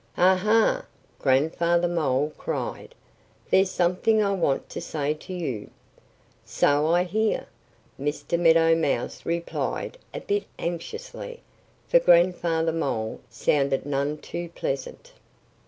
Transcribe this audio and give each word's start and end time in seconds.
"Ah, 0.17 0.35
ha!" 0.35 0.85
Grandfather 1.19 1.87
Mole 1.87 2.33
cried. 2.35 2.95
"There's 3.51 3.69
something 3.69 4.19
I 4.19 4.31
want 4.33 4.67
to 4.69 4.81
say 4.81 5.13
to 5.13 5.31
you." 5.31 5.69
"So 6.43 6.87
I 6.87 7.03
hear!" 7.03 7.45
Mr. 7.99 8.39
Meadow 8.39 8.73
Mouse 8.73 9.27
replied 9.27 9.99
a 10.11 10.19
bit 10.21 10.45
anxiously, 10.57 11.43
for 11.87 11.99
Grandfather 11.99 12.71
Mole 12.71 13.19
sounded 13.29 13.85
none 13.85 14.17
too 14.17 14.49
pleasant. 14.55 15.13